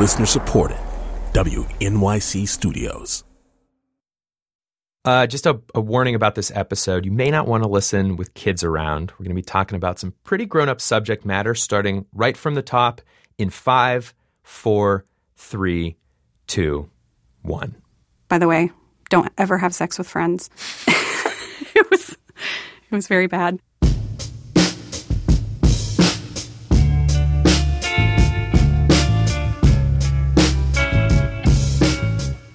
[0.00, 0.78] Listener supported.
[1.34, 3.22] WNYC Studios.
[5.04, 7.04] Uh, just a, a warning about this episode.
[7.04, 9.10] You may not want to listen with kids around.
[9.12, 12.54] We're going to be talking about some pretty grown up subject matter starting right from
[12.54, 13.02] the top
[13.36, 15.04] in five, four,
[15.36, 15.98] three,
[16.46, 16.88] two,
[17.42, 17.76] one.
[18.28, 18.70] By the way,
[19.10, 20.48] don't ever have sex with friends.
[21.74, 23.60] it was it was very bad.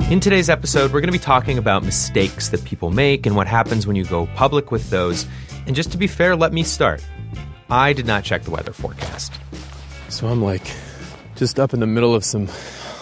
[0.08, 3.48] In today's episode, we're going to be talking about mistakes that people make and what
[3.48, 5.26] happens when you go public with those.
[5.66, 7.04] And just to be fair, let me start.
[7.72, 9.34] I did not check the weather forecast.
[10.09, 10.62] So I'm like
[11.36, 12.48] just up in the middle of some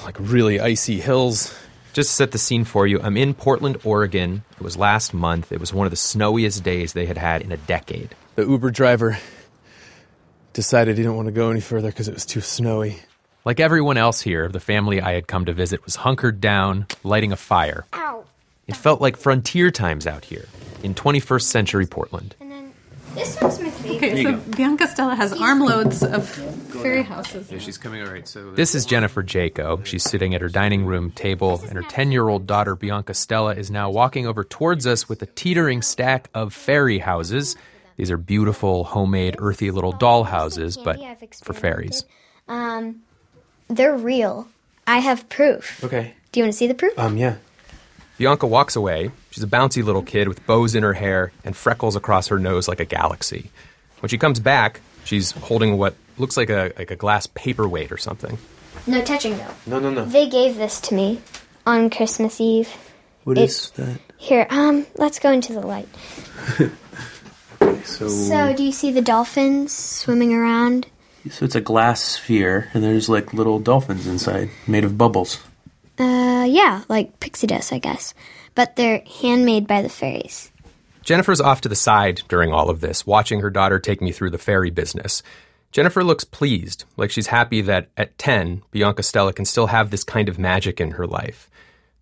[0.06, 1.54] like really icy hills.
[1.92, 4.46] Just to set the scene for you, I'm in Portland, Oregon.
[4.54, 5.52] It was last month.
[5.52, 8.16] It was one of the snowiest days they had had in a decade.
[8.36, 9.18] The Uber driver
[10.54, 13.00] decided he didn't want to go any further because it was too snowy.
[13.46, 17.34] Like everyone else here, the family I had come to visit was hunkered down, lighting
[17.34, 17.86] a fire.
[17.94, 18.24] Ow.
[18.68, 20.46] It felt like frontier times out here
[20.82, 22.36] in 21st century Portland.
[22.40, 22.74] And then
[23.16, 24.12] this one's my favorite.
[24.12, 27.52] Okay, so Bianca Stella has armloads of fairy houses.
[27.52, 28.26] Yeah, she's coming all right.
[28.26, 29.86] So This is Jennifer Jaco.
[29.86, 33.56] She's sitting at her dining room table, and her 10 year old daughter, Bianca Stella,
[33.56, 37.58] is now walking over towards us with a teetering stack of fairy houses.
[37.98, 40.98] These are beautiful, homemade, earthy little doll houses, but
[41.44, 42.06] for fairies.
[42.48, 43.02] Um,
[43.70, 44.48] they're real.
[44.88, 45.84] I have proof.
[45.84, 46.14] okay.
[46.32, 46.98] Do you want to see the proof?
[46.98, 47.18] Um.
[47.18, 47.36] Yeah.
[48.18, 49.12] Bianca walks away.
[49.32, 52.68] She's a bouncy little kid with bows in her hair and freckles across her nose
[52.68, 53.50] like a galaxy.
[54.02, 57.98] When she comes back, she's holding what looks like a, like a glass paperweight or
[57.98, 58.38] something.
[58.86, 59.54] no touching though.
[59.66, 59.80] No.
[59.80, 59.90] No.
[59.90, 60.06] No.
[60.06, 61.22] They gave this to me
[61.66, 62.70] on Christmas Eve.
[63.24, 64.00] What It- is that?
[64.18, 65.88] Here, um, let's go into the light.
[67.86, 70.88] So, So, do you see the dolphins swimming around?
[71.30, 75.40] So it's a glass sphere, and there's like little dolphins inside, made of bubbles.
[75.98, 78.14] Uh, yeah, like pixie dust, I guess.
[78.56, 80.52] But they're handmade by the fairies.
[81.04, 84.30] Jennifer's off to the side during all of this, watching her daughter take me through
[84.30, 85.22] the fairy business.
[85.72, 90.04] Jennifer looks pleased, like she's happy that at 10, Bianca Stella can still have this
[90.04, 91.50] kind of magic in her life.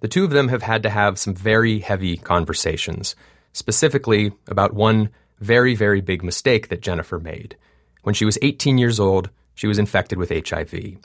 [0.02, 3.16] The two of them have had to have some very heavy conversations,
[3.54, 7.56] specifically about one very, very big mistake that Jennifer made.
[8.03, 10.97] When she was 18 years old, she was infected with HIV.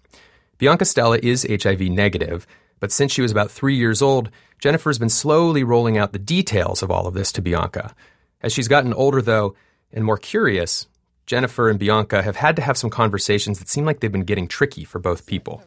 [0.59, 2.47] Bianca Stella is HIV negative,
[2.81, 6.83] but since she was about three years old, Jennifer's been slowly rolling out the details
[6.83, 7.95] of all of this to Bianca.
[8.43, 9.55] As she's gotten older, though,
[9.93, 10.87] and more curious,
[11.27, 14.49] Jennifer and Bianca have had to have some conversations that seem like they've been getting
[14.49, 15.63] tricky for both people.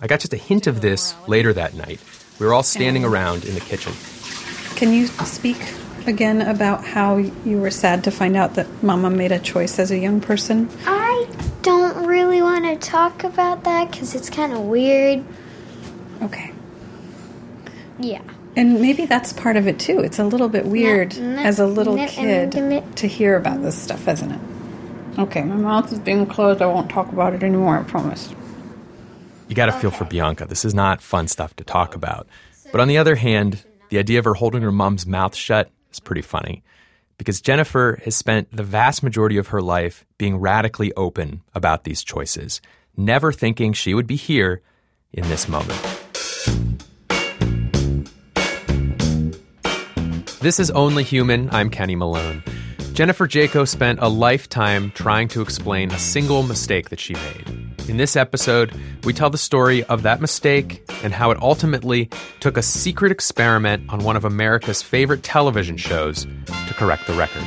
[0.00, 2.00] I got just a hint of this later that night.
[2.40, 3.92] We were all standing around in the kitchen.
[4.76, 5.58] Can you speak
[6.06, 9.90] again about how you were sad to find out that Mama made a choice as
[9.90, 10.68] a young person?
[10.86, 11.26] I
[11.62, 15.24] don't really want to talk about that because it's kind of weird.
[16.22, 16.52] Okay.
[17.98, 18.22] Yeah.
[18.56, 20.00] And maybe that's part of it too.
[20.00, 22.90] It's a little bit weird no, as a little no, kid no, no.
[22.96, 24.40] to hear about this stuff, isn't it?
[25.18, 26.60] Okay, my mouth is being closed.
[26.60, 28.34] I won't talk about it anymore, I promise.
[29.48, 30.46] You got to feel for Bianca.
[30.46, 32.26] This is not fun stuff to talk about.
[32.72, 36.00] But on the other hand, the idea of her holding her mom's mouth shut is
[36.00, 36.62] pretty funny.
[37.16, 42.02] Because Jennifer has spent the vast majority of her life being radically open about these
[42.02, 42.60] choices,
[42.96, 44.62] never thinking she would be here
[45.12, 45.80] in this moment.
[50.40, 51.48] This is Only Human.
[51.52, 52.42] I'm Kenny Malone.
[52.92, 57.63] Jennifer Jaco spent a lifetime trying to explain a single mistake that she made.
[57.86, 58.72] In this episode,
[59.04, 62.08] we tell the story of that mistake and how it ultimately
[62.40, 67.44] took a secret experiment on one of America's favorite television shows to correct the record.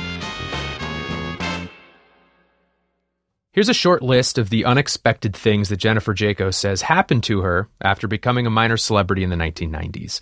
[3.50, 7.68] Here's a short list of the unexpected things that Jennifer Jaco says happened to her
[7.80, 10.20] after becoming a minor celebrity in the 1990s.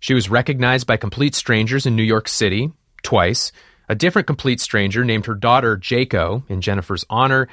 [0.00, 3.52] She was recognized by complete strangers in New York City twice.
[3.90, 7.48] A different complete stranger named her daughter Jaco in Jennifer's honor.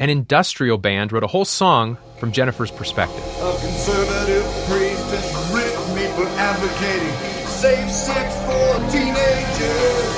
[0.00, 3.18] An industrial band wrote a whole song from Jennifer's perspective.
[3.18, 7.10] A conservative priest has written me for advocating
[7.48, 10.14] safe sex for teenagers.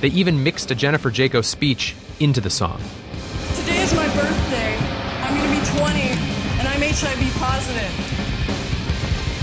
[0.00, 2.80] They even mixed a Jennifer Jaco speech into the song.
[3.56, 4.74] Today is my birthday.
[5.20, 6.00] I'm going to be 20,
[6.56, 7.92] and I'm HIV positive.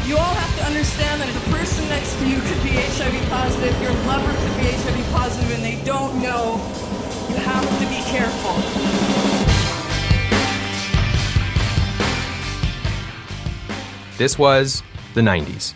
[0.10, 3.30] You all have to understand that if the person next to you could be HIV
[3.30, 6.58] positive, your lover could be HIV positive, and they don't know.
[7.30, 9.09] You have to be careful.
[14.20, 14.84] This was
[15.14, 15.74] the 90s.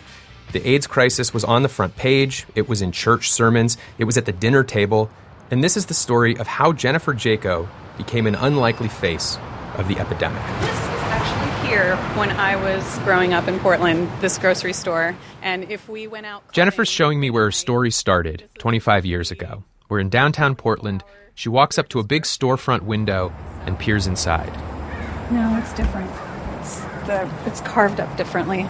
[0.52, 4.18] The AIDS crisis was on the front page, it was in church sermons, it was
[4.18, 5.08] at the dinner table,
[5.50, 9.38] and this is the story of how Jennifer Jaco became an unlikely face
[9.78, 10.42] of the epidemic.
[10.60, 15.16] This is actually here when I was growing up in Portland, this grocery store.
[15.40, 16.52] And if we went out.
[16.52, 19.64] Jennifer's showing me where her story started 25 years ago.
[19.88, 21.02] We're in downtown Portland.
[21.34, 23.32] She walks up to a big storefront window
[23.64, 24.52] and peers inside.
[25.30, 26.10] No, it's different.
[27.04, 28.66] It's, the, it's carved up differently.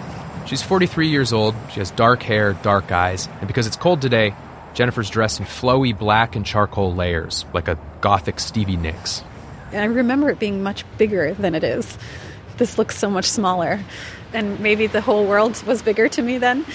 [0.47, 1.55] She's 43 years old.
[1.73, 4.35] She has dark hair, dark eyes, and because it's cold today,
[4.75, 9.23] Jennifer's dressed in flowy black and charcoal layers, like a gothic Stevie Nicks.
[9.71, 11.97] And I remember it being much bigger than it is.
[12.57, 13.81] This looks so much smaller.
[14.33, 16.67] And maybe the whole world was bigger to me then.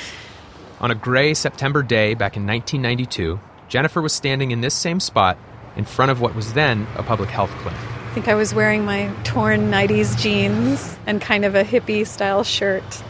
[0.80, 5.38] On a gray September day back in 1992, Jennifer was standing in this same spot
[5.76, 7.99] in front of what was then a public health clinic.
[8.20, 12.44] I think I was wearing my torn 90s jeans and kind of a hippie style
[12.44, 13.02] shirt.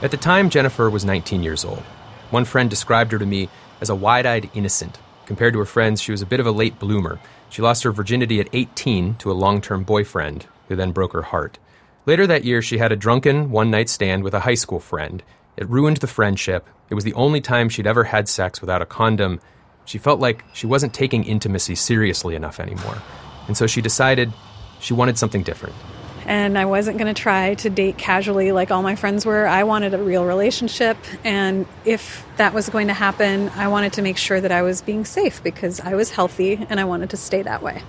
[0.00, 1.82] At the time, Jennifer was 19 years old.
[2.30, 3.48] One friend described her to me
[3.80, 5.00] as a wide eyed innocent.
[5.26, 7.18] Compared to her friends, she was a bit of a late bloomer.
[7.50, 11.22] She lost her virginity at 18 to a long term boyfriend, who then broke her
[11.22, 11.58] heart.
[12.06, 15.24] Later that year, she had a drunken one night stand with a high school friend.
[15.56, 16.64] It ruined the friendship.
[16.90, 19.40] It was the only time she'd ever had sex without a condom.
[19.84, 23.02] She felt like she wasn't taking intimacy seriously enough anymore.
[23.46, 24.32] And so she decided
[24.80, 25.74] she wanted something different
[26.26, 29.46] and I wasn't going to try to date casually like all my friends were.
[29.46, 34.02] I wanted a real relationship, and if that was going to happen, I wanted to
[34.02, 37.16] make sure that I was being safe because I was healthy and I wanted to
[37.16, 37.82] stay that way.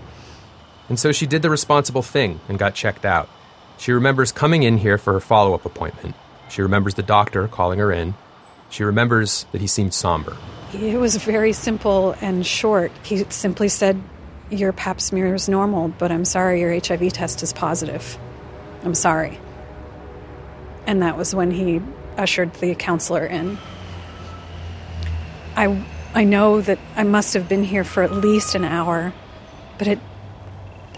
[0.89, 3.29] And so she did the responsible thing and got checked out.
[3.77, 6.15] She remembers coming in here for her follow up appointment.
[6.49, 8.13] She remembers the doctor calling her in.
[8.69, 10.37] She remembers that he seemed somber.
[10.73, 12.91] It was very simple and short.
[13.03, 14.01] He simply said,
[14.49, 18.17] Your pap smear is normal, but I'm sorry your HIV test is positive.
[18.83, 19.39] I'm sorry.
[20.85, 21.81] And that was when he
[22.17, 23.57] ushered the counselor in.
[25.55, 25.83] I,
[26.13, 29.13] I know that I must have been here for at least an hour,
[29.77, 29.99] but it,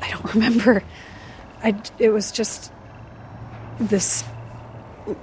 [0.01, 0.83] I don't remember.
[1.63, 2.71] I, it was just
[3.79, 4.23] this,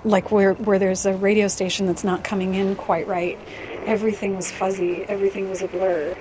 [0.04, 3.38] like where, where there's a radio station that's not coming in quite right.
[3.84, 6.16] Everything was fuzzy, everything was a blur.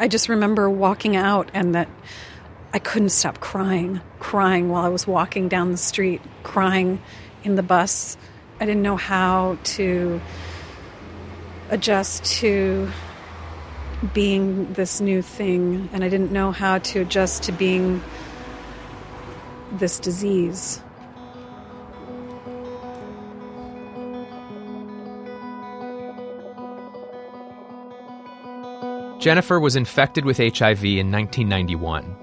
[0.00, 1.88] I just remember walking out and that
[2.72, 7.02] I couldn't stop crying, crying while I was walking down the street, crying
[7.42, 8.16] in the bus.
[8.60, 10.20] I didn't know how to
[11.70, 12.88] adjust to
[14.14, 18.00] being this new thing, and I didn't know how to adjust to being
[19.72, 20.80] this disease.
[29.18, 32.16] Jennifer was infected with HIV in 1991.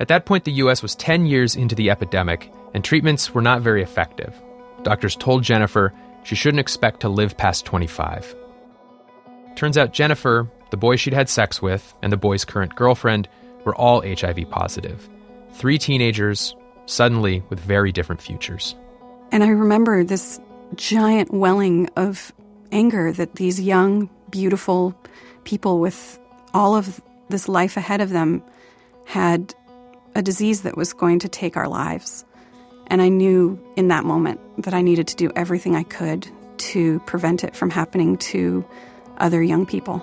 [0.00, 3.62] At that point, the US was 10 years into the epidemic, and treatments were not
[3.62, 4.34] very effective.
[4.82, 5.92] Doctors told Jennifer
[6.24, 8.34] she shouldn't expect to live past 25.
[9.54, 13.28] Turns out Jennifer, the boy she'd had sex with, and the boy's current girlfriend
[13.64, 15.08] were all HIV positive.
[15.52, 16.54] Three teenagers,
[16.86, 18.74] suddenly with very different futures.
[19.32, 20.40] And I remember this
[20.74, 22.32] giant welling of
[22.72, 24.94] anger that these young, beautiful
[25.44, 26.19] people with
[26.54, 28.42] all of this life ahead of them
[29.04, 29.54] had
[30.14, 32.24] a disease that was going to take our lives.
[32.88, 36.98] And I knew in that moment that I needed to do everything I could to
[37.00, 38.64] prevent it from happening to
[39.18, 39.98] other young people.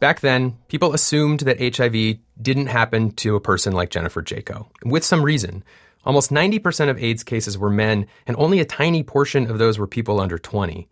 [0.00, 5.04] Back then, people assumed that HIV didn't happen to a person like Jennifer Jaco, with
[5.04, 5.62] some reason.
[6.04, 9.86] Almost 90% of AIDS cases were men, and only a tiny portion of those were
[9.86, 10.88] people under 20.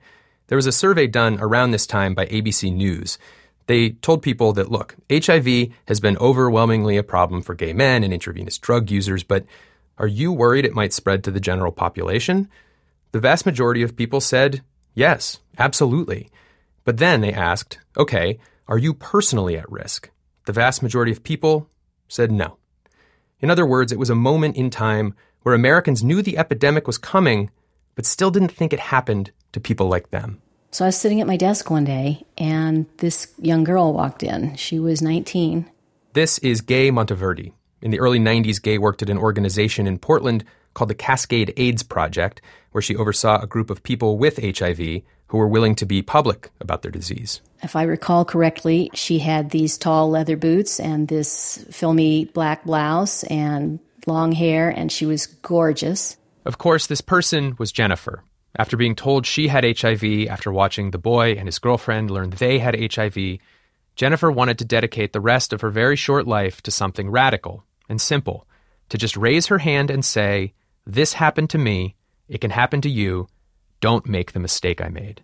[0.48, 3.18] There was a survey done around this time by ABC News.
[3.66, 8.12] They told people that, look, HIV has been overwhelmingly a problem for gay men and
[8.12, 9.44] intravenous drug users, but
[9.98, 12.48] are you worried it might spread to the general population?
[13.12, 14.62] The vast majority of people said,
[14.94, 16.30] yes, absolutely.
[16.84, 18.38] But then they asked, okay,
[18.68, 20.10] are you personally at risk?
[20.44, 21.68] The vast majority of people
[22.08, 22.57] said no.
[23.40, 26.98] In other words, it was a moment in time where Americans knew the epidemic was
[26.98, 27.50] coming,
[27.94, 30.40] but still didn't think it happened to people like them.
[30.70, 34.54] So I was sitting at my desk one day, and this young girl walked in.
[34.56, 35.70] She was 19.
[36.12, 37.52] This is Gay Monteverdi.
[37.80, 41.82] In the early 90s, Gay worked at an organization in Portland called the Cascade AIDS
[41.82, 42.42] Project,
[42.72, 46.50] where she oversaw a group of people with HIV who were willing to be public
[46.60, 47.40] about their disease.
[47.62, 53.24] If I recall correctly, she had these tall leather boots and this filmy black blouse
[53.24, 56.16] and long hair, and she was gorgeous.
[56.44, 58.24] Of course, this person was Jennifer.
[58.56, 62.58] After being told she had HIV, after watching the boy and his girlfriend learn they
[62.58, 63.38] had HIV,
[63.94, 68.00] Jennifer wanted to dedicate the rest of her very short life to something radical and
[68.00, 68.46] simple
[68.88, 70.54] to just raise her hand and say,
[70.86, 71.96] This happened to me,
[72.28, 73.28] it can happen to you,
[73.80, 75.22] don't make the mistake I made.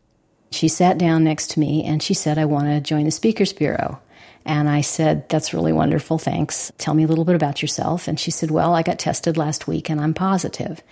[0.51, 3.53] She sat down next to me and she said, I want to join the Speakers
[3.53, 4.01] Bureau.
[4.45, 6.19] And I said, That's really wonderful.
[6.19, 6.71] Thanks.
[6.79, 8.07] Tell me a little bit about yourself.
[8.07, 10.83] And she said, Well, I got tested last week and I'm positive.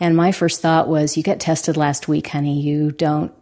[0.00, 2.60] And my first thought was, You got tested last week, honey.
[2.60, 3.32] You don't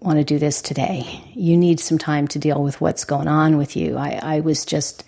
[0.00, 1.22] want to do this today.
[1.34, 3.96] You need some time to deal with what's going on with you.
[3.96, 5.04] I, I was just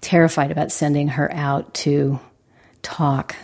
[0.00, 2.18] terrified about sending her out to
[2.82, 3.36] talk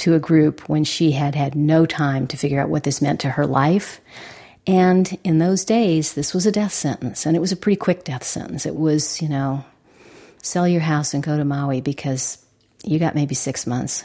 [0.00, 3.20] to a group when she had had no time to figure out what this meant
[3.20, 4.00] to her life
[4.66, 8.04] and in those days, this was a death sentence, and it was a pretty quick
[8.04, 8.66] death sentence.
[8.66, 9.64] It was, you know,
[10.42, 12.38] sell your house and go to Maui because
[12.84, 14.04] you got maybe six months.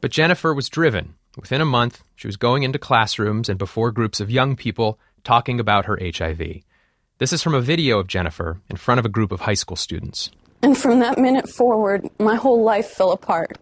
[0.00, 1.14] But Jennifer was driven.
[1.36, 5.60] Within a month, she was going into classrooms and before groups of young people talking
[5.60, 6.62] about her HIV.
[7.18, 9.76] This is from a video of Jennifer in front of a group of high school
[9.76, 10.30] students.
[10.60, 13.56] And from that minute forward, my whole life fell apart.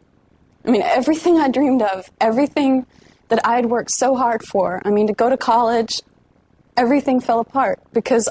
[0.65, 2.87] I mean, everything I dreamed of, everything
[3.29, 4.83] that I had worked so hard for.
[4.85, 6.01] I mean, to go to college,
[6.77, 8.29] everything fell apart because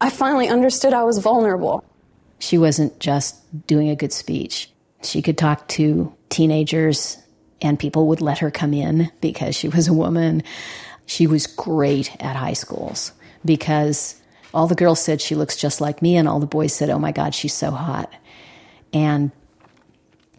[0.00, 1.84] I finally understood I was vulnerable.
[2.38, 4.70] She wasn't just doing a good speech.
[5.02, 7.18] She could talk to teenagers,
[7.60, 10.42] and people would let her come in because she was a woman.
[11.06, 13.12] She was great at high schools
[13.44, 14.20] because
[14.54, 16.98] all the girls said she looks just like me, and all the boys said, Oh
[16.98, 18.12] my God, she's so hot.
[18.92, 19.32] And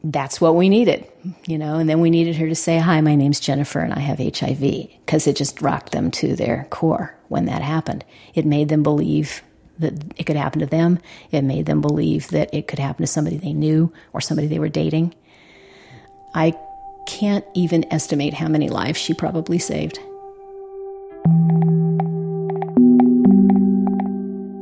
[0.04, 1.06] that's what we needed,
[1.46, 1.76] you know.
[1.76, 4.60] And then we needed her to say, Hi, my name's Jennifer and I have HIV,
[5.06, 8.06] because it just rocked them to their core when that happened.
[8.34, 9.42] It made them believe
[9.80, 11.00] that it could happen to them,
[11.32, 14.60] it made them believe that it could happen to somebody they knew or somebody they
[14.60, 15.16] were dating.
[16.34, 16.54] I
[17.08, 20.00] can't even estimate how many lives she probably saved.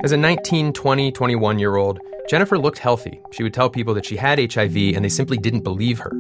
[0.03, 3.22] As a 19, 20, 21 year old, Jennifer looked healthy.
[3.32, 6.12] She would tell people that she had HIV and they simply didn't believe her.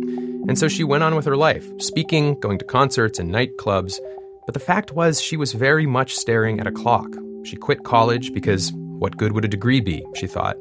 [0.47, 3.99] And so she went on with her life, speaking, going to concerts and nightclubs.
[4.45, 7.09] But the fact was, she was very much staring at a clock.
[7.43, 10.55] She quit college because what good would a degree be, she thought.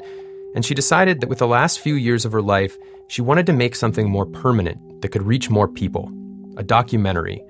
[0.57, 2.77] And she decided that with the last few years of her life,
[3.07, 6.11] she wanted to make something more permanent that could reach more people
[6.57, 7.41] a documentary.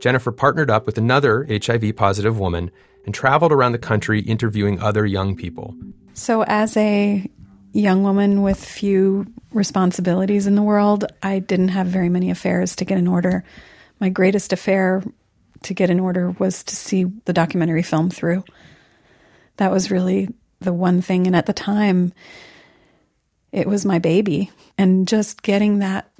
[0.00, 2.70] Jennifer partnered up with another HIV positive woman
[3.04, 5.74] and traveled around the country interviewing other young people.
[6.14, 7.30] So, as a
[7.80, 12.84] young woman with few responsibilities in the world, I didn't have very many affairs to
[12.84, 13.44] get in order.
[14.00, 15.02] My greatest affair
[15.62, 18.44] to get in order was to see the documentary film through.
[19.56, 20.28] That was really
[20.60, 21.26] the one thing.
[21.26, 22.12] And at the time,
[23.52, 24.50] it was my baby.
[24.76, 26.10] And just getting that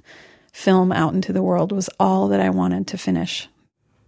[0.52, 3.48] film out into the world was all that I wanted to finish.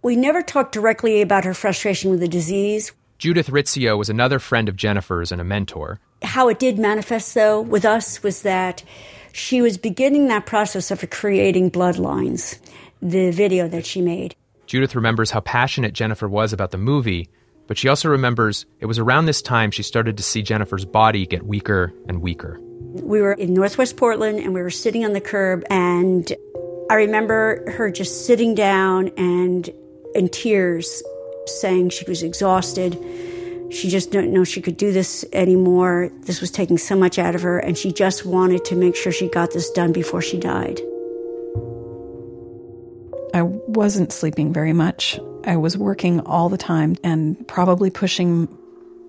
[0.01, 2.91] We never talked directly about her frustration with the disease.
[3.17, 5.99] Judith Rizzio was another friend of Jennifer's and a mentor.
[6.21, 8.83] How it did manifest, though, with us was that
[9.31, 12.59] she was beginning that process of creating bloodlines,
[13.01, 14.35] the video that she made.
[14.65, 17.29] Judith remembers how passionate Jennifer was about the movie,
[17.67, 21.25] but she also remembers it was around this time she started to see Jennifer's body
[21.25, 22.59] get weaker and weaker.
[22.61, 26.31] We were in Northwest Portland and we were sitting on the curb, and
[26.89, 29.69] I remember her just sitting down and
[30.15, 31.03] in tears
[31.45, 32.97] saying she was exhausted.
[33.71, 36.11] She just didn't know she could do this anymore.
[36.21, 39.11] This was taking so much out of her, and she just wanted to make sure
[39.11, 40.81] she got this done before she died.
[43.33, 45.19] I wasn't sleeping very much.
[45.43, 48.45] I was working all the time and probably pushing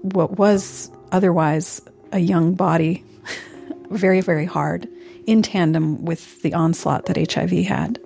[0.03, 1.81] what was otherwise
[2.13, 3.03] a young body
[3.91, 4.89] very, very hard
[5.27, 7.99] in tandem with the onslaught that HIV had.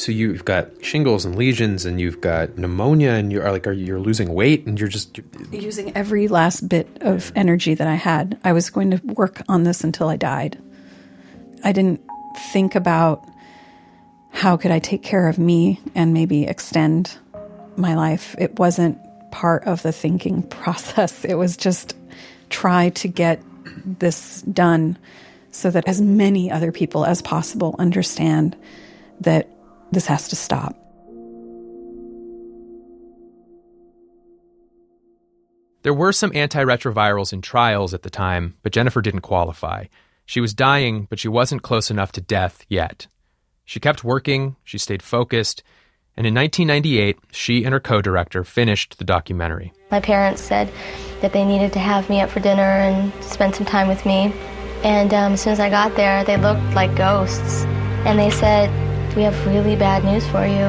[0.00, 4.00] So you've got shingles and lesions, and you've got pneumonia, and you're like, are you're
[4.00, 5.60] losing weight, and you're just you're...
[5.60, 8.40] using every last bit of energy that I had.
[8.42, 10.58] I was going to work on this until I died.
[11.62, 12.00] I didn't
[12.50, 13.28] think about
[14.30, 17.18] how could I take care of me and maybe extend
[17.76, 18.34] my life.
[18.38, 18.98] It wasn't
[19.30, 21.26] part of the thinking process.
[21.26, 21.94] It was just
[22.48, 23.42] try to get
[23.84, 24.96] this done
[25.50, 28.56] so that as many other people as possible understand
[29.20, 29.46] that
[29.92, 30.76] this has to stop.
[35.82, 39.86] There were some antiretrovirals in trials at the time, but Jennifer didn't qualify.
[40.26, 43.06] She was dying, but she wasn't close enough to death yet.
[43.64, 45.62] She kept working, she stayed focused,
[46.16, 49.72] and in 1998, she and her co director finished the documentary.
[49.90, 50.70] My parents said
[51.22, 54.34] that they needed to have me up for dinner and spend some time with me.
[54.82, 57.64] And um, as soon as I got there, they looked like ghosts.
[58.04, 58.68] And they said,
[59.16, 60.68] we have really bad news for you.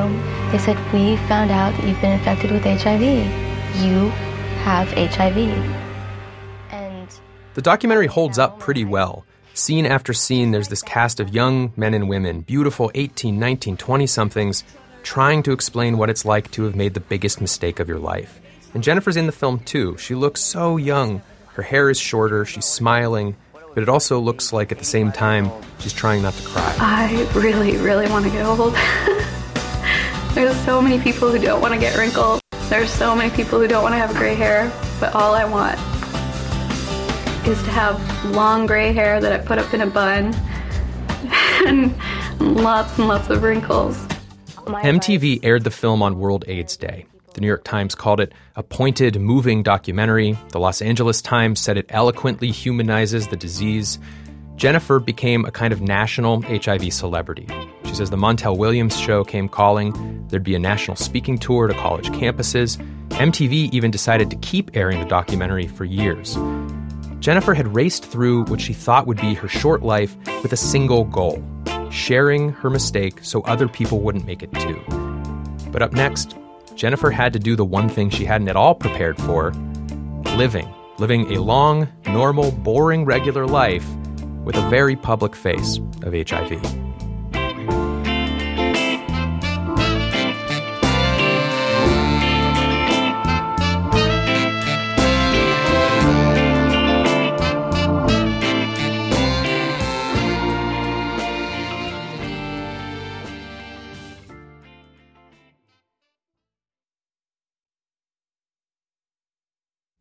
[0.52, 3.02] They said, We found out that you've been infected with HIV.
[3.84, 4.10] You
[4.64, 5.38] have HIV.
[6.72, 7.08] And
[7.54, 9.26] the documentary holds up pretty well.
[9.54, 14.08] Scene after scene, there's this cast of young men and women, beautiful 18, 19, 20
[14.08, 14.64] somethings,
[15.04, 18.40] trying to explain what it's like to have made the biggest mistake of your life.
[18.74, 19.98] And Jennifer's in the film too.
[19.98, 21.22] She looks so young.
[21.54, 23.36] Her hair is shorter, she's smiling,
[23.74, 26.76] but it also looks like at the same time she's trying not to cry.
[26.80, 28.74] I really, really want to get old.
[30.34, 32.42] There's so many people who don't want to get wrinkled.
[32.70, 35.78] There's so many people who don't want to have gray hair, but all I want
[37.48, 40.34] is to have long gray hair that I put up in a bun
[41.66, 41.96] and
[42.40, 43.98] lots and lots of wrinkles.
[44.66, 47.06] MTV aired the film on World AIDS Day.
[47.34, 50.38] The New York Times called it a pointed, moving documentary.
[50.50, 54.00] The Los Angeles Times said it eloquently humanizes the disease.
[54.56, 57.48] Jennifer became a kind of national HIV celebrity.
[57.86, 60.28] She says the Montel Williams show came calling.
[60.28, 62.78] There'd be a national speaking tour to college campuses.
[63.10, 66.38] MTV even decided to keep airing the documentary for years.
[67.20, 71.06] Jennifer had raced through what she thought would be her short life with a single
[71.06, 71.44] goal
[71.92, 74.82] sharing her mistake so other people wouldn't make it too.
[75.72, 76.36] But up next,
[76.82, 79.52] Jennifer had to do the one thing she hadn't at all prepared for
[80.36, 80.68] living.
[80.98, 83.88] Living a long, normal, boring, regular life
[84.44, 86.81] with a very public face of HIV.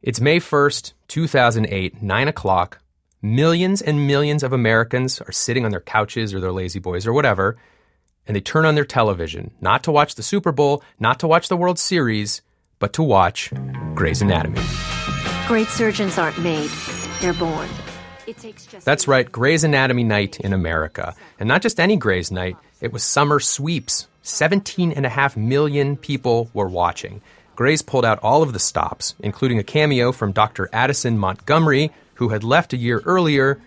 [0.03, 2.79] It's May 1st, 2008, 9 o'clock.
[3.21, 7.13] Millions and millions of Americans are sitting on their couches or their lazy boys or
[7.13, 7.59] whatever,
[8.27, 11.49] and they turn on their television, not to watch the Super Bowl, not to watch
[11.49, 12.41] the World Series,
[12.79, 13.53] but to watch
[13.95, 14.63] Grey's Anatomy.
[15.47, 16.71] Great surgeons aren't made,
[17.21, 17.69] they're born.
[18.85, 21.15] That's right, Grey's Anatomy night in America.
[21.39, 24.09] And not just any Grey's night, it was summer sweeps.
[24.25, 27.21] 17.5 million people were watching.
[27.61, 30.71] Grey's pulled out all of the stops, including a cameo from Dr.
[30.73, 33.61] Addison Montgomery, who had left a year earlier,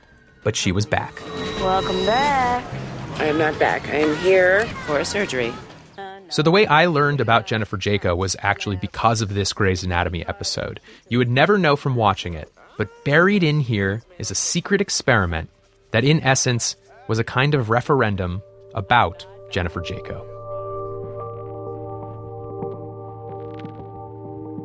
[0.44, 1.14] but she was back.
[1.60, 2.66] Welcome back.
[3.20, 3.88] I am not back.
[3.90, 5.54] I am here for a surgery.
[6.30, 10.26] So, the way I learned about Jennifer Jaco was actually because of this Grey's Anatomy
[10.26, 10.80] episode.
[11.10, 15.52] You would never know from watching it, but buried in here is a secret experiment
[15.92, 16.76] that, in essence,
[17.08, 18.42] was a kind of referendum
[18.74, 20.33] about Jennifer Jaco.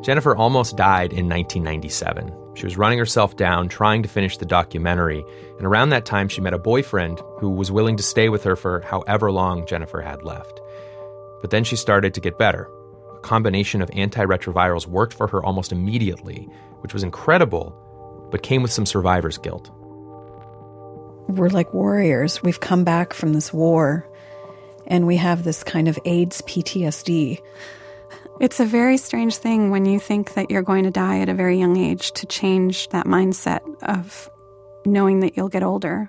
[0.02, 2.32] Jennifer almost died in 1997.
[2.54, 5.24] She was running herself down, trying to finish the documentary,
[5.58, 8.56] and around that time she met a boyfriend who was willing to stay with her
[8.56, 10.61] for however long Jennifer had left.
[11.40, 12.68] But then she started to get better.
[13.14, 16.48] A combination of antiretrovirals worked for her almost immediately,
[16.80, 17.74] which was incredible,
[18.30, 19.70] but came with some survivor's guilt.
[21.28, 22.42] We're like warriors.
[22.42, 24.08] We've come back from this war,
[24.87, 27.40] and we have this kind of AIDS PTSD.
[28.40, 31.35] It's a very strange thing when you think that you're going to die at a
[31.35, 34.31] very young age to change that mindset of
[34.87, 36.09] knowing that you'll get older.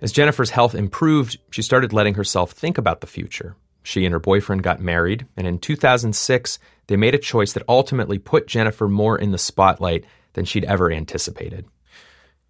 [0.00, 3.56] As Jennifer's health improved, she started letting herself think about the future.
[3.82, 8.20] She and her boyfriend got married, and in 2006, they made a choice that ultimately
[8.20, 10.04] put Jennifer more in the spotlight
[10.34, 11.66] than she'd ever anticipated.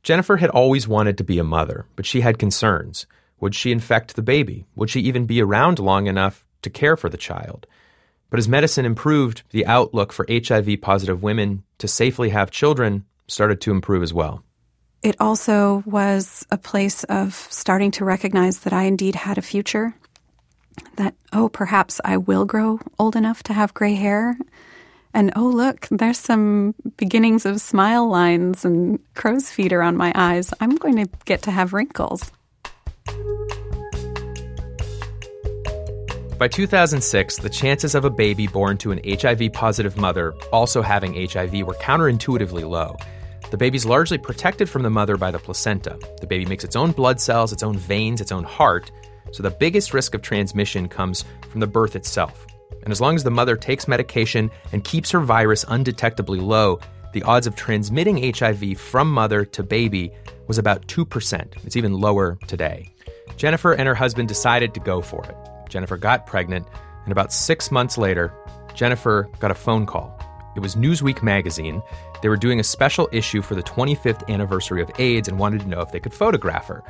[0.03, 3.07] Jennifer had always wanted to be a mother, but she had concerns.
[3.41, 4.67] Would she infect the baby?
[4.77, 7.67] Would she even be around long enough to care for the child?
[8.35, 13.61] But as medicine improved, the outlook for HIV positive women to safely have children started
[13.61, 14.43] to improve as well.
[15.05, 19.95] It also was a place of starting to recognize that I indeed had a future.
[20.97, 24.37] That, oh, perhaps I will grow old enough to have gray hair.
[25.15, 30.53] And oh, look, there's some beginnings of smile lines and crow's feet around my eyes.
[30.59, 32.33] I'm going to get to have wrinkles.
[36.45, 41.15] By 2006, the chances of a baby born to an HIV positive mother also having
[41.15, 42.99] HIV were counterintuitively low.
[43.51, 45.99] The baby's largely protected from the mother by the placenta.
[46.21, 48.93] The baby makes its own blood cells, its own veins, its own heart,
[49.33, 52.47] so the biggest risk of transmission comes from the birth itself.
[52.83, 56.79] And as long as the mother takes medication and keeps her virus undetectably low,
[57.15, 60.13] the odds of transmitting HIV from mother to baby
[60.47, 61.65] was about 2%.
[61.65, 62.93] It's even lower today.
[63.39, 65.54] Jennifer and her husband decided to go for it.
[65.75, 66.69] Jennifer got pregnant,
[67.03, 68.33] and about six months later,
[68.75, 70.17] Jennifer got a phone call.
[70.55, 71.83] It was Newsweek magazine.
[72.23, 75.69] They were doing a special issue for the 25th anniversary of AIDS and wanted to
[75.69, 76.85] know if they could photograph her.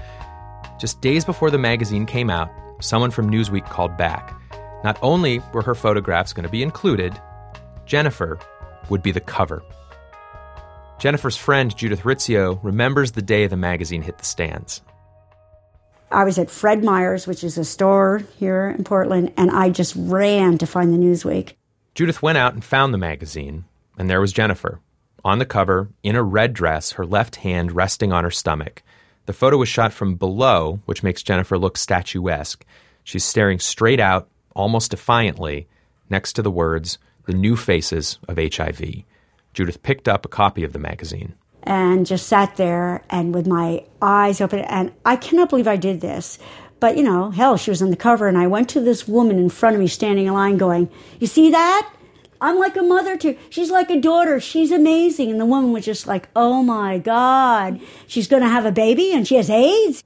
[0.79, 4.39] Just days before the magazine came out, someone from Newsweek called back.
[4.85, 7.19] Not only were her photographs going to be included,
[7.87, 8.39] Jennifer
[8.91, 9.63] would be the cover.
[10.99, 14.83] Jennifer's friend, Judith Rizzio, remembers the day the magazine hit the stands.
[16.15, 19.95] I was at Fred Meyer's, which is a store here in Portland, and I just
[19.97, 21.55] ran to find the Newsweek.
[21.95, 23.65] Judith went out and found the magazine,
[23.99, 24.81] and there was Jennifer.
[25.25, 28.83] On the cover, in a red dress, her left hand resting on her stomach.
[29.27, 32.65] The photo was shot from below, which makes Jennifer look statuesque.
[33.03, 35.67] She's staring straight out, almost defiantly,
[36.11, 39.03] next to the words, The New Faces of HIV.
[39.53, 41.35] Judith picked up a copy of the magazine.
[41.65, 44.61] And just sat there and with my eyes open.
[44.61, 46.39] And I cannot believe I did this.
[46.79, 48.29] But, you know, hell, she was on the cover.
[48.29, 51.27] And I went to this woman in front of me standing in line going, You
[51.27, 51.91] see that?
[52.41, 54.39] I'm like a mother to, she's like a daughter.
[54.39, 55.31] She's amazing.
[55.31, 59.13] And the woman was just like, Oh my God, she's going to have a baby
[59.13, 60.03] and she has AIDS?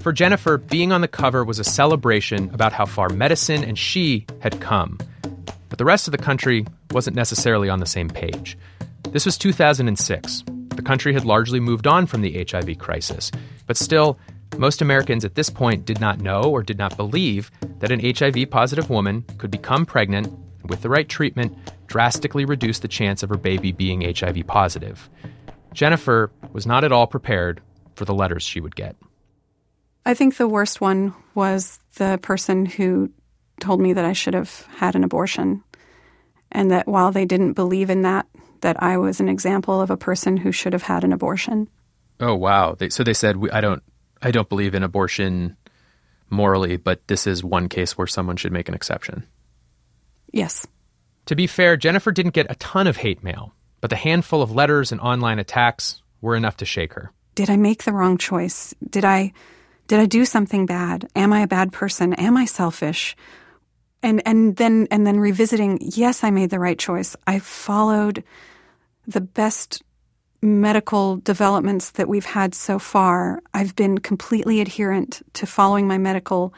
[0.00, 4.26] For Jennifer, being on the cover was a celebration about how far medicine and she
[4.40, 4.98] had come.
[5.68, 8.56] But the rest of the country wasn't necessarily on the same page.
[9.10, 10.44] This was 2006.
[10.76, 13.30] The country had largely moved on from the HIV crisis,
[13.66, 14.18] but still,
[14.56, 18.50] most Americans at this point did not know or did not believe that an HIV
[18.50, 23.28] positive woman could become pregnant and, with the right treatment, drastically reduce the chance of
[23.28, 25.08] her baby being HIV positive.
[25.72, 27.60] Jennifer was not at all prepared
[27.94, 28.96] for the letters she would get.
[30.04, 33.10] I think the worst one was the person who
[33.60, 35.62] told me that I should have had an abortion.
[36.52, 38.26] And that while they didn't believe in that,
[38.60, 41.68] that I was an example of a person who should have had an abortion.
[42.18, 42.74] Oh wow!
[42.74, 43.82] They, so they said, "I don't,
[44.20, 45.56] I don't believe in abortion
[46.28, 49.24] morally, but this is one case where someone should make an exception."
[50.32, 50.66] Yes.
[51.26, 54.50] To be fair, Jennifer didn't get a ton of hate mail, but the handful of
[54.50, 57.12] letters and online attacks were enough to shake her.
[57.34, 58.74] Did I make the wrong choice?
[58.88, 59.32] Did I
[59.86, 61.08] did I do something bad?
[61.16, 62.14] Am I a bad person?
[62.14, 63.16] Am I selfish?
[64.02, 67.16] And and then and then revisiting, yes, I made the right choice.
[67.26, 68.24] I followed
[69.06, 69.82] the best
[70.42, 73.42] medical developments that we've had so far.
[73.52, 76.54] I've been completely adherent to following my medical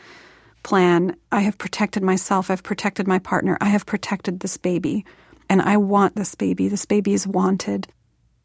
[0.63, 1.17] plan.
[1.33, 5.05] I have protected myself, I've protected my partner, I have protected this baby.
[5.49, 6.69] And I want this baby.
[6.69, 7.87] This baby is wanted.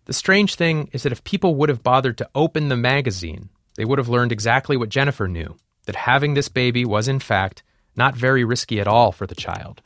[0.06, 3.86] The strange thing is that if people would have bothered to open the magazine, they
[3.86, 5.56] would have learned exactly what Jennifer knew
[5.86, 7.64] that having this baby was, in fact,
[7.98, 9.82] not very risky at all for the child.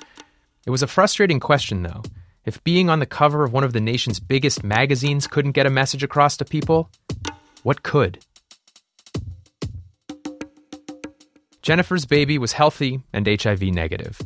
[0.66, 2.04] It was a frustrating question, though.
[2.46, 5.72] If being on the cover of one of the nation's biggest magazines couldn't get a
[5.72, 6.90] message across to people,
[7.64, 8.24] what could?
[11.62, 14.20] Jennifer's baby was healthy and HIV negative.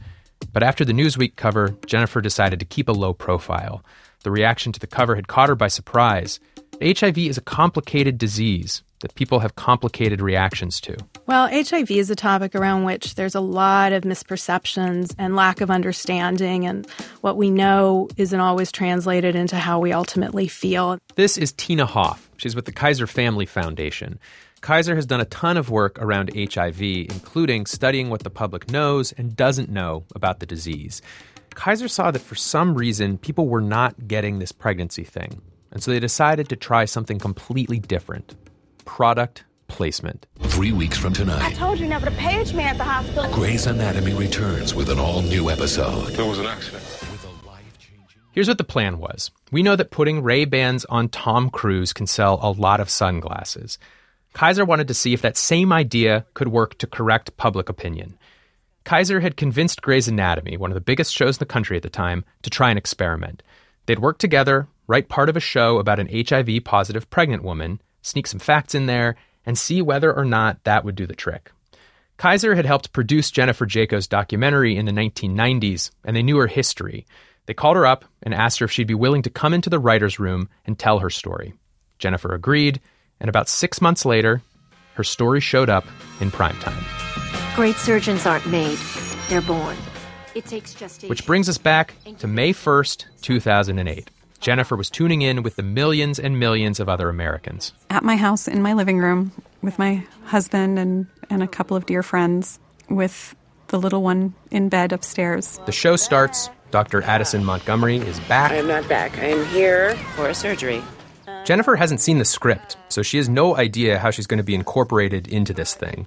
[0.53, 3.83] But after the Newsweek cover, Jennifer decided to keep a low profile.
[4.23, 6.39] The reaction to the cover had caught her by surprise.
[6.81, 10.97] HIV is a complicated disease that people have complicated reactions to.
[11.27, 15.69] Well, HIV is a topic around which there's a lot of misperceptions and lack of
[15.69, 16.87] understanding, and
[17.21, 20.97] what we know isn't always translated into how we ultimately feel.
[21.13, 22.31] This is Tina Hoff.
[22.37, 24.17] She's with the Kaiser Family Foundation.
[24.61, 29.11] Kaiser has done a ton of work around HIV, including studying what the public knows
[29.11, 31.03] and doesn't know about the disease.
[31.53, 35.43] Kaiser saw that for some reason, people were not getting this pregnancy thing.
[35.71, 38.33] And so they decided to try something completely different
[38.85, 40.25] product placement.
[40.39, 41.41] Three weeks from tonight.
[41.41, 43.31] I tonight, told you never to page me at the hospital.
[43.33, 46.13] Grey's Anatomy returns with an all new episode.
[46.13, 46.83] There was an accident.
[48.31, 49.31] Here's what the plan was.
[49.53, 53.77] We know that putting Ray-Bans on Tom Cruise can sell a lot of sunglasses.
[54.33, 58.17] Kaiser wanted to see if that same idea could work to correct public opinion.
[58.83, 61.89] Kaiser had convinced Grey's Anatomy, one of the biggest shows in the country at the
[61.89, 63.41] time, to try an experiment.
[63.85, 68.27] They'd work together, write part of a show about an HIV positive pregnant woman, sneak
[68.27, 69.15] some facts in there,
[69.45, 71.51] and see whether or not that would do the trick.
[72.17, 77.05] Kaiser had helped produce Jennifer Jaco's documentary in the 1990s, and they knew her history.
[77.45, 79.79] They called her up and asked her if she'd be willing to come into the
[79.79, 81.53] writer's room and tell her story.
[81.99, 82.79] Jennifer agreed,
[83.19, 84.41] and about six months later,
[84.93, 85.85] her story showed up
[86.21, 86.83] in primetime.
[87.55, 88.77] Great surgeons aren't made,
[89.29, 89.75] they're born.
[90.35, 91.09] It takes gestation.
[91.09, 94.09] Which brings us back to May 1st, 2008.
[94.45, 97.73] Jennifer was tuning in with the millions and millions of other Americans.
[97.89, 99.31] At my house in my living room
[99.63, 103.35] with my husband and, and a couple of dear friends with
[103.69, 105.59] the little one in bed upstairs.
[105.65, 106.51] The show starts.
[106.69, 107.01] Dr.
[107.01, 108.51] Addison Montgomery is back.
[108.51, 109.17] I am not back.
[109.17, 110.83] I am here for a surgery.
[111.43, 114.53] Jennifer hasn't seen the script, so she has no idea how she's going to be
[114.53, 116.05] incorporated into this thing.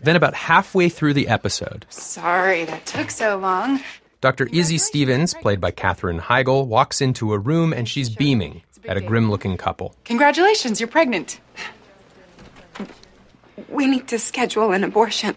[0.00, 3.80] Then, about halfway through the episode, Sorry that took so long.
[4.22, 4.46] Dr.
[4.52, 9.00] Izzie Stevens, played by Katherine Heigl, walks into a room and she's beaming at a
[9.00, 9.96] grim looking couple.
[10.04, 11.40] Congratulations, you're pregnant.
[13.68, 15.34] We need to schedule an abortion.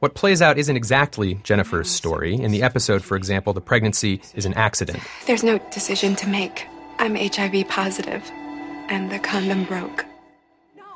[0.00, 2.34] What plays out isn't exactly Jennifer's story.
[2.34, 5.02] In the episode, for example, the pregnancy is an accident.
[5.26, 6.66] There's no decision to make.
[6.98, 7.54] I'm HIV
[8.90, 10.04] and the condom broke.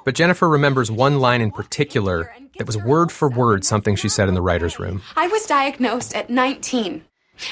[0.05, 4.29] But Jennifer remembers one line in particular that was word for word something she said
[4.29, 5.03] in the writer's room.
[5.17, 7.05] I was diagnosed at 19.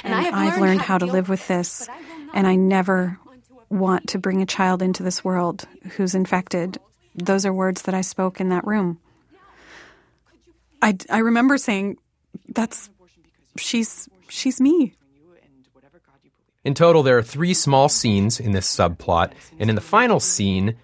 [0.02, 1.88] And, I have I've learned how to live with this,
[2.34, 3.20] and I never
[3.68, 6.78] want to bring a child into this world who's infected.
[7.14, 8.98] Those are words that I spoke in that room.
[10.82, 11.98] I, I remember saying,
[12.48, 12.90] "That's
[13.56, 14.94] she's she's me."
[16.64, 20.74] In total, there are three small scenes in this subplot, and in the final scene,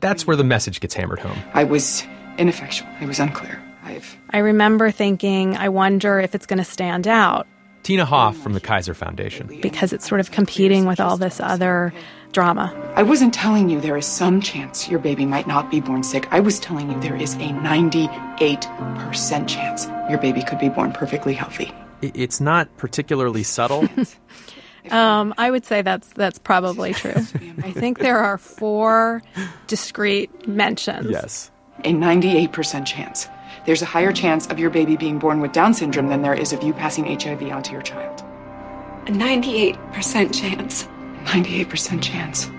[0.00, 1.36] that's where the message gets hammered home.
[1.52, 2.04] I was
[2.38, 2.88] ineffectual.
[3.00, 3.62] It was unclear.
[3.84, 7.46] I've I remember thinking, I wonder if it's going to stand out
[7.84, 9.46] Tina Hoff from the Kaiser Foundation.
[9.62, 11.92] because it's sort of competing with all this other
[12.32, 12.74] drama.
[12.96, 16.26] I wasn't telling you there is some chance your baby might not be born sick.
[16.32, 17.52] I was telling you there is a
[18.40, 21.72] 98% chance your baby could be born perfectly healthy.
[22.02, 23.88] It's not particularly subtle.
[24.88, 27.10] Um, I would say that's that's probably true.
[27.16, 29.20] I think there are four
[29.66, 31.10] discrete mentions.
[31.10, 31.50] yes.
[31.84, 33.28] A 98% chance.
[33.64, 36.52] There's a higher chance of your baby being born with Down syndrome than there is
[36.52, 38.20] of you passing HIV onto your child.
[39.06, 40.88] A 98% chance.
[41.24, 42.50] 98% chance.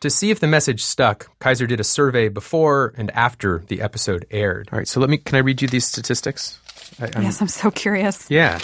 [0.00, 4.26] To see if the message stuck, Kaiser did a survey before and after the episode
[4.30, 4.68] aired.
[4.72, 5.18] All right, so let me.
[5.18, 6.60] Can I read you these statistics?
[7.00, 8.30] I, I'm- yes, I'm so curious.
[8.30, 8.60] Yeah.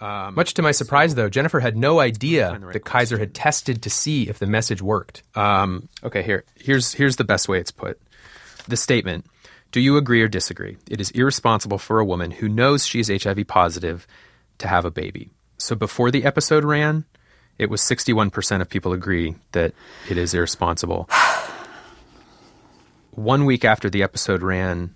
[0.00, 3.90] Um, Much to my surprise, though, Jennifer had no idea that Kaiser had tested to
[3.90, 5.22] see if the message worked.
[5.34, 8.00] Um, okay, here, here's here's the best way it's put.
[8.66, 9.26] The statement:
[9.72, 10.78] Do you agree or disagree?
[10.88, 14.06] It is irresponsible for a woman who knows she is HIV positive
[14.58, 15.30] to have a baby.
[15.58, 17.04] So before the episode ran,
[17.58, 19.74] it was 61% of people agree that
[20.08, 21.10] it is irresponsible.
[23.10, 24.94] One week after the episode ran,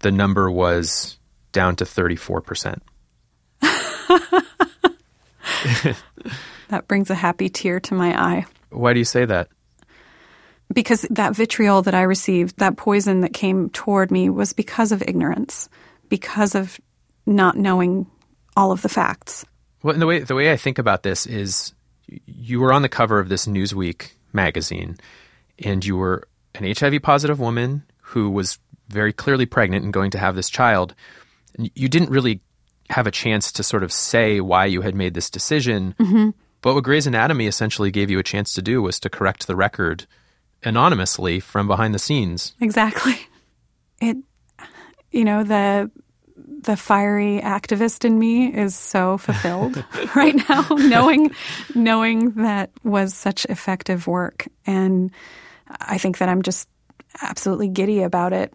[0.00, 1.16] the number was
[1.52, 2.80] down to 34%.
[6.68, 8.46] That brings a happy tear to my eye.
[8.70, 9.48] Why do you say that?
[10.72, 15.02] because that vitriol that I received, that poison that came toward me, was because of
[15.02, 15.68] ignorance,
[16.08, 16.80] because of
[17.26, 18.06] not knowing
[18.56, 19.44] all of the facts.
[19.82, 21.72] Well, and the way the way I think about this is,
[22.06, 24.96] you were on the cover of this Newsweek magazine,
[25.58, 30.18] and you were an HIV positive woman who was very clearly pregnant and going to
[30.18, 30.94] have this child.
[31.58, 32.40] You didn't really
[32.92, 35.94] have a chance to sort of say why you had made this decision.
[35.98, 36.34] Mhm.
[36.60, 39.56] But what Grey's Anatomy essentially gave you a chance to do was to correct the
[39.56, 40.06] record
[40.62, 42.54] anonymously from behind the scenes.
[42.60, 43.16] Exactly.
[44.00, 44.16] It,
[45.12, 45.88] you know, the
[46.62, 49.84] the fiery activist in me is so fulfilled
[50.16, 51.30] right now, knowing
[51.76, 55.12] knowing that was such effective work, and
[55.68, 56.68] I think that I'm just
[57.20, 58.52] absolutely giddy about it.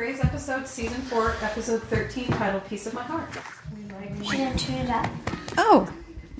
[0.00, 3.34] Grey's episode, season four, episode thirteen, titled "Piece of My Heart."
[4.24, 5.10] Should I it up?
[5.58, 5.92] Oh,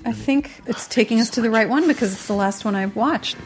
[0.02, 2.96] I think it's taking us to the right one because it's the last one I've
[2.96, 3.36] watched.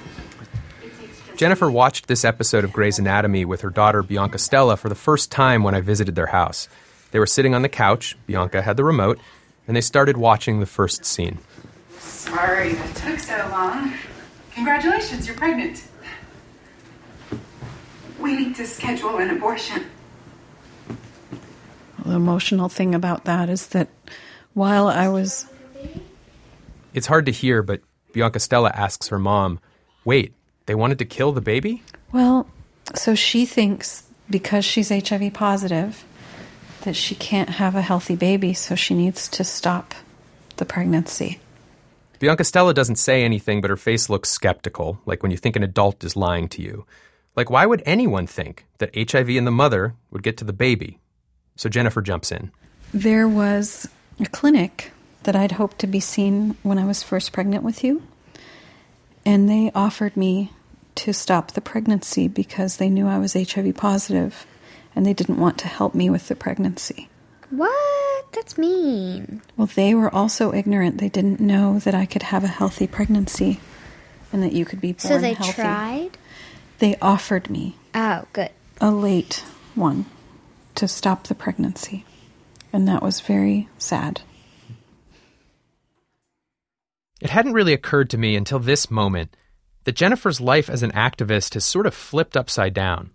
[1.35, 5.33] Jennifer watched this episode of Grey's Anatomy with her daughter Bianca Stella for the first
[5.33, 6.69] time when I visited their house.
[7.11, 9.19] They were sitting on the couch, Bianca had the remote,
[9.67, 11.39] and they started watching the first scene.
[11.99, 13.93] Sorry that took so long.
[14.53, 15.83] Congratulations, you're pregnant.
[18.21, 19.87] We need to schedule an abortion.
[22.05, 23.89] The emotional thing about that is that
[24.53, 25.47] while I was
[26.93, 27.81] It's hard to hear, but
[28.13, 29.59] Bianca Stella asks her mom,
[30.05, 30.35] Wait,
[30.67, 31.83] they wanted to kill the baby?
[32.13, 32.47] well,
[32.95, 36.05] so she thinks because she's HIV positive
[36.83, 39.95] that she can't have a healthy baby, so she needs to stop
[40.57, 41.41] the pregnancy.
[42.19, 45.63] Bianca Stella doesn't say anything, but her face looks skeptical, like when you think an
[45.63, 46.87] adult is lying to you.
[47.37, 51.01] Like, why would anyone think that HIV in the mother would get to the baby?
[51.57, 52.51] So Jennifer jumps in.
[52.93, 53.89] There was
[54.21, 54.93] a clinic
[55.25, 58.03] that I'd hoped to be seen when I was first pregnant with you,
[59.25, 60.53] and they offered me
[60.97, 64.47] to stop the pregnancy because they knew I was HIV positive
[64.95, 67.09] and they didn't want to help me with the pregnancy.
[67.51, 68.33] What?
[68.33, 69.43] That's mean.
[69.57, 70.99] Well, they were also ignorant.
[70.99, 73.59] They didn't know that I could have a healthy pregnancy
[74.33, 75.53] and that you could be born So they healthy.
[75.53, 76.19] tried?
[76.79, 78.51] They offered me Oh, good.
[78.81, 79.43] a late
[79.75, 80.07] one
[80.77, 82.05] to stop the pregnancy.
[82.73, 84.23] And that was very sad.
[87.21, 89.37] It hadn't really occurred to me until this moment
[89.85, 93.11] that Jennifer's life as an activist has sort of flipped upside down.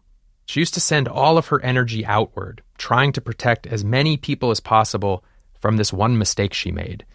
[0.45, 4.49] She used to send all of her energy outward, trying to protect as many people
[4.49, 5.23] as possible
[5.59, 7.05] from this one mistake she made.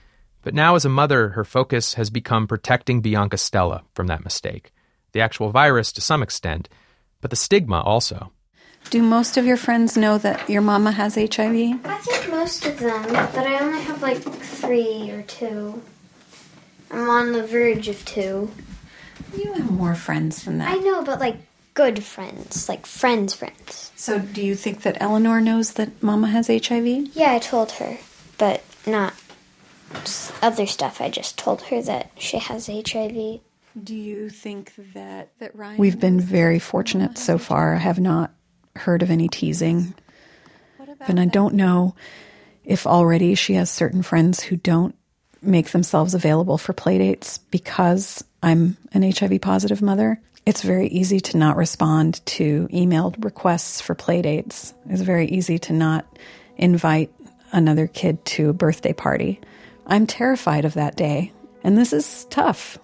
[0.43, 4.73] But now, as a mother, her focus has become protecting Bianca Stella from that mistake.
[5.13, 6.69] The actual virus to some extent,
[7.21, 8.31] but the stigma also.
[8.91, 11.81] Do most of your friends know that your mama has HIV?
[11.85, 15.83] I think most of them, but I only have like three or two.
[16.91, 18.51] I'm on the verge of two.
[19.37, 20.71] You have more friends than that.
[20.71, 21.37] I know, but like
[21.75, 23.91] good friends, like friends' friends.
[23.97, 26.87] So, do you think that Eleanor knows that mama has HIV?
[27.17, 27.99] Yeah, I told her,
[28.39, 29.15] but not
[30.43, 31.01] other stuff.
[31.01, 33.41] I just told her that she has HIV.
[33.83, 35.79] Do you think that that Ryan?
[35.79, 37.75] We've been very fortunate so far.
[37.75, 38.31] I have not
[38.77, 39.95] heard of any teasing.
[41.07, 41.95] And I don't know
[42.65, 44.95] if already she has certain friends who don't
[45.43, 50.21] make themselves available for playdates because I'm an HIV positive mother.
[50.47, 54.75] It's very easy to not respond to emailed requests for playdates.
[54.89, 56.07] It's very easy to not
[56.57, 57.13] invite
[57.53, 59.41] another kid to a birthday party.
[59.87, 61.33] I'm terrified of that day.
[61.63, 62.79] And this is tough.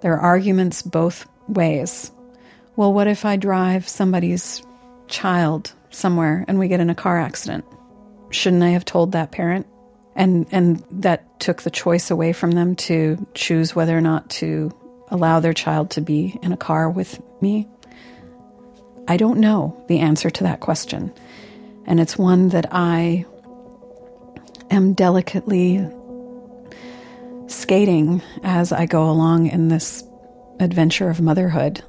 [0.00, 2.10] There are arguments both ways.
[2.76, 4.62] Well, what if I drive somebody's
[5.12, 7.64] child somewhere and we get in a car accident?
[8.30, 9.66] Shouldn't I have told that parent?
[10.16, 14.72] And and that took the choice away from them to choose whether or not to
[15.08, 17.68] allow their child to be in a car with me.
[19.06, 21.12] I don't know the answer to that question.
[21.86, 23.26] And it's one that I
[24.70, 25.86] am delicately
[27.48, 30.04] skating as I go along in this
[30.60, 31.82] adventure of motherhood.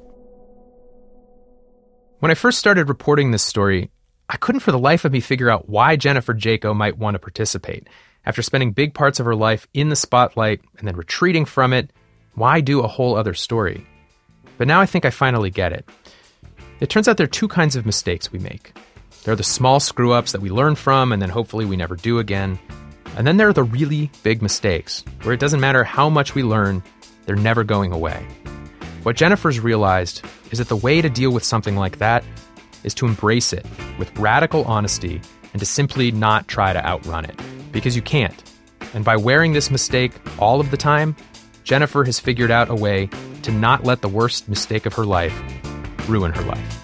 [2.24, 3.90] When I first started reporting this story,
[4.30, 7.18] I couldn't for the life of me figure out why Jennifer Jaco might want to
[7.18, 7.86] participate.
[8.24, 11.90] After spending big parts of her life in the spotlight and then retreating from it,
[12.32, 13.86] why do a whole other story?
[14.56, 15.86] But now I think I finally get it.
[16.80, 18.74] It turns out there are two kinds of mistakes we make.
[19.24, 21.94] There are the small screw ups that we learn from and then hopefully we never
[21.94, 22.58] do again.
[23.18, 26.42] And then there are the really big mistakes, where it doesn't matter how much we
[26.42, 26.82] learn,
[27.26, 28.26] they're never going away.
[29.04, 32.24] What Jennifer's realized is that the way to deal with something like that
[32.84, 33.66] is to embrace it
[33.98, 35.20] with radical honesty
[35.52, 37.38] and to simply not try to outrun it,
[37.70, 38.42] because you can't.
[38.94, 41.16] And by wearing this mistake all of the time,
[41.64, 43.10] Jennifer has figured out a way
[43.42, 45.38] to not let the worst mistake of her life
[46.08, 46.83] ruin her life.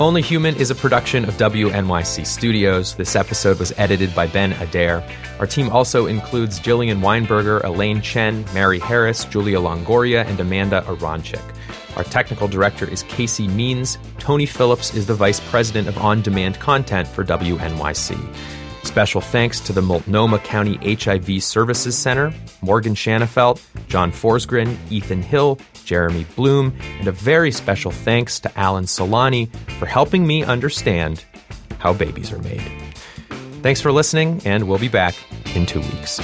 [0.00, 2.94] Only Human is a production of WNYC Studios.
[2.94, 5.06] This episode was edited by Ben Adair.
[5.38, 11.42] Our team also includes Jillian Weinberger, Elaine Chen, Mary Harris, Julia Longoria, and Amanda Aronczyk.
[11.98, 13.98] Our technical director is Casey Means.
[14.18, 18.59] Tony Phillips is the vice president of on demand content for WNYC.
[18.90, 25.60] Special thanks to the Multnomah County HIV Services Center, Morgan Shanafelt, John Forsgren, Ethan Hill,
[25.84, 29.48] Jeremy Bloom, and a very special thanks to Alan Solani
[29.78, 31.24] for helping me understand
[31.78, 32.62] how babies are made.
[33.62, 35.14] Thanks for listening, and we'll be back
[35.54, 36.20] in two weeks.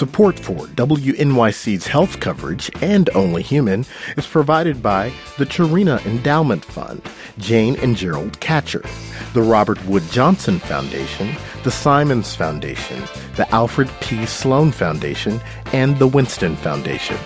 [0.00, 3.84] Support for WNYC's health coverage and Only Human
[4.16, 7.02] is provided by the Charina Endowment Fund,
[7.36, 8.80] Jane and Gerald Katcher,
[9.34, 13.04] the Robert Wood Johnson Foundation, the Simons Foundation,
[13.36, 14.24] the Alfred P.
[14.24, 15.38] Sloan Foundation,
[15.74, 17.18] and the Winston Foundation.